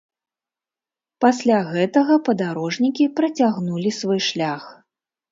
[1.25, 4.63] Пасля гэтага падарожнікі працягнулі свой шлях.